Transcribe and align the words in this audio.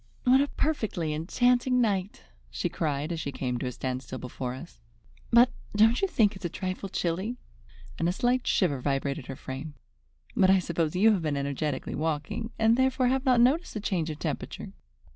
"What 0.23 0.41
a 0.41 0.47
perfectly 0.47 1.13
enchanting 1.13 1.79
night!" 1.79 2.23
she 2.49 2.69
cried, 2.69 3.11
as 3.11 3.19
she 3.19 3.31
came 3.31 3.59
to 3.59 3.67
a 3.67 3.71
standstill 3.71 4.17
before 4.17 4.55
us. 4.55 4.81
"But 5.29 5.51
don't 5.75 6.01
you 6.01 6.07
think 6.07 6.35
it 6.35 6.41
is 6.41 6.45
a 6.45 6.49
trifle 6.49 6.89
chilly?" 6.89 7.37
and 7.99 8.09
a 8.09 8.11
slight 8.11 8.47
shiver 8.47 8.81
vibrated 8.81 9.27
her 9.27 9.35
frame. 9.35 9.75
"But 10.35 10.49
I 10.49 10.57
suppose 10.57 10.95
you 10.95 11.11
have 11.11 11.21
been 11.21 11.37
energetically 11.37 11.93
walking, 11.93 12.49
and 12.57 12.77
therefore 12.77 13.09
have 13.09 13.25
not 13.25 13.41
noticed 13.41 13.75
the 13.75 13.79
change 13.79 14.09
of 14.09 14.17
temperature. 14.17 14.73